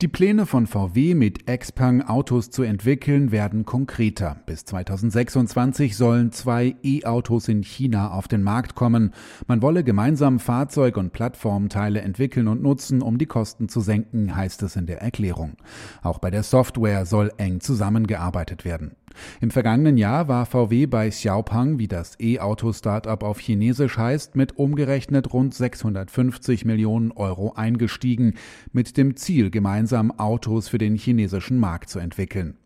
Die 0.00 0.06
Pläne 0.06 0.46
von 0.46 0.68
VW 0.68 1.16
mit 1.16 1.48
Xpeng 1.48 2.02
Autos 2.02 2.50
zu 2.50 2.62
entwickeln 2.62 3.32
werden 3.32 3.64
konkreter. 3.64 4.36
Bis 4.46 4.64
2026 4.64 5.96
sollen 5.96 6.30
zwei 6.30 6.76
E-Autos 6.84 7.48
in 7.48 7.64
China 7.64 8.12
auf 8.12 8.28
den 8.28 8.44
Markt 8.44 8.76
kommen. 8.76 9.12
Man 9.48 9.60
wolle 9.60 9.82
gemeinsam 9.82 10.38
Fahrzeug- 10.38 10.98
und 10.98 11.12
Plattformteile 11.12 12.00
entwickeln 12.00 12.46
und 12.46 12.62
nutzen, 12.62 13.02
um 13.02 13.18
die 13.18 13.26
Kosten 13.26 13.68
zu 13.68 13.80
senken, 13.80 14.36
heißt 14.36 14.62
es 14.62 14.76
in 14.76 14.86
der 14.86 15.02
Erklärung. 15.02 15.56
Auch 16.00 16.20
bei 16.20 16.30
der 16.30 16.44
Software 16.44 17.04
soll 17.04 17.32
eng 17.36 17.58
zusammengearbeitet 17.58 18.64
werden. 18.64 18.94
Im 19.40 19.50
vergangenen 19.50 19.96
Jahr 19.96 20.28
war 20.28 20.46
VW 20.46 20.86
bei 20.86 21.10
Xiaopeng, 21.10 21.78
wie 21.78 21.88
das 21.88 22.18
E-Auto-Startup 22.20 23.22
auf 23.22 23.38
Chinesisch 23.40 23.98
heißt, 23.98 24.36
mit 24.36 24.58
umgerechnet 24.58 25.32
rund 25.32 25.54
650 25.54 26.64
Millionen 26.64 27.12
Euro 27.12 27.52
eingestiegen, 27.54 28.34
mit 28.72 28.96
dem 28.96 29.16
Ziel, 29.16 29.50
gemeinsam 29.50 30.10
Autos 30.12 30.68
für 30.68 30.78
den 30.78 30.96
chinesischen 30.96 31.58
Markt 31.58 31.90
zu 31.90 31.98
entwickeln. 31.98 32.56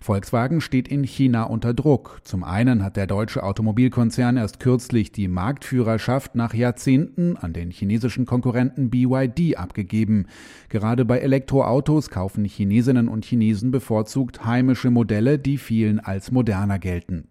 Volkswagen 0.00 0.60
steht 0.60 0.88
in 0.88 1.04
China 1.04 1.44
unter 1.44 1.74
Druck. 1.74 2.20
Zum 2.24 2.44
einen 2.44 2.82
hat 2.82 2.96
der 2.96 3.06
deutsche 3.06 3.42
Automobilkonzern 3.42 4.36
erst 4.36 4.60
kürzlich 4.60 5.12
die 5.12 5.28
Marktführerschaft 5.28 6.34
nach 6.34 6.54
Jahrzehnten 6.54 7.36
an 7.36 7.52
den 7.52 7.70
chinesischen 7.70 8.26
Konkurrenten 8.26 8.90
BYD 8.90 9.56
abgegeben. 9.56 10.26
Gerade 10.68 11.04
bei 11.04 11.18
Elektroautos 11.18 12.10
kaufen 12.10 12.44
Chinesinnen 12.44 13.08
und 13.08 13.24
Chinesen 13.24 13.70
bevorzugt 13.70 14.44
heimische 14.44 14.90
Modelle, 14.90 15.38
die 15.38 15.58
vielen 15.58 16.00
als 16.00 16.30
moderner 16.30 16.78
gelten. 16.78 17.28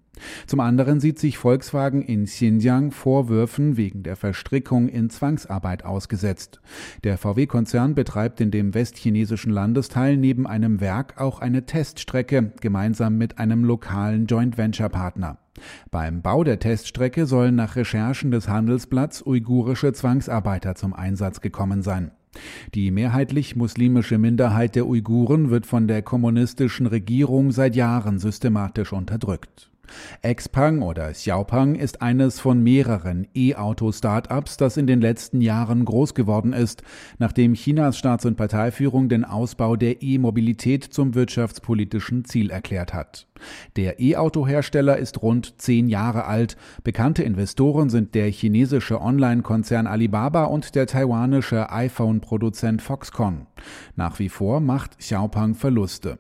Zum 0.48 0.60
anderen 0.60 1.00
sieht 1.00 1.20
sich 1.20 1.38
Volkswagen 1.38 2.02
in 2.02 2.26
Xinjiang 2.26 2.92
Vorwürfen 2.92 3.78
wegen 3.78 4.04
der 4.04 4.16
Verstrickung 4.16 4.90
in 4.90 5.10
Zwangsarbeit 5.10 5.86
ausgesetzt. 5.86 6.60
Der 7.04 7.18
VW-Konzern 7.18 7.96
betreibt 7.96 8.42
in 8.42 8.52
dem 8.52 8.74
westchinesischen 8.74 9.52
Landesteil 9.52 10.18
neben 10.18 10.48
einem 10.48 10.82
Werk 10.82 11.20
auch 11.20 11.40
eine 11.40 11.66
Teststrecke 11.66 12.54
gemeinsam 12.62 13.18
mit 13.18 13.38
einem 13.40 13.64
lokalen 13.64 14.26
Joint 14.26 14.58
Venture 14.58 14.90
Partner. 14.90 15.38
Beim 15.92 16.22
Bau 16.22 16.44
der 16.44 16.60
Teststrecke 16.60 17.26
sollen 17.26 17.56
nach 17.56 17.76
Recherchen 17.76 18.32
des 18.32 18.48
Handelsblatts 18.48 19.26
uigurische 19.26 19.94
Zwangsarbeiter 19.94 20.76
zum 20.76 20.94
Einsatz 20.94 21.42
gekommen 21.42 21.82
sein. 21.82 22.12
Die 22.74 22.92
mehrheitlich 22.92 23.56
muslimische 23.56 24.18
Minderheit 24.18 24.76
der 24.76 24.88
Uiguren 24.88 25.50
wird 25.50 25.66
von 25.66 25.88
der 25.88 26.02
kommunistischen 26.02 26.86
Regierung 26.86 27.52
seit 27.52 27.76
Jahren 27.76 28.20
systematisch 28.20 28.94
unterdrückt. 28.94 29.72
Xpeng 30.22 30.82
oder 30.82 31.12
Xiaopeng 31.12 31.76
ist 31.76 32.02
eines 32.02 32.40
von 32.40 32.62
mehreren 32.62 33.28
E-Auto-Startups, 33.34 34.58
das 34.58 34.78
in 34.78 34.88
den 34.88 35.02
letzten 35.02 35.42
Jahren 35.42 35.86
groß 35.86 36.14
geworden 36.14 36.54
ist, 36.54 36.84
nachdem 37.18 37.54
Chinas 37.54 37.98
Staats- 37.98 38.26
und 38.26 38.38
Parteiführung 38.38 39.10
den 39.10 39.26
Ausbau 39.26 39.76
der 39.76 40.02
E-Mobilität 40.02 40.84
zum 40.84 41.16
wirtschaftspolitischen 41.16 42.26
Ziel 42.26 42.50
erklärt 42.50 42.94
hat. 42.94 43.28
Der 43.76 44.00
E-Auto-Hersteller 44.00 44.98
ist 44.98 45.22
rund 45.22 45.60
zehn 45.62 45.88
Jahre 45.88 46.26
alt. 46.26 46.58
Bekannte 46.84 47.24
Investoren 47.24 47.90
sind 47.90 48.16
der 48.16 48.30
chinesische 48.30 49.02
Online-Konzern 49.02 49.88
Alibaba 49.88 50.46
und 50.46 50.76
der 50.76 50.88
taiwanische 50.88 51.72
iPhone-Produzent 51.72 52.82
Foxconn. 52.82 53.48
Nach 53.96 54.20
wie 54.20 54.30
vor 54.30 54.60
macht 54.60 55.00
Xiaopeng 55.00 55.56
Verluste. 55.56 56.20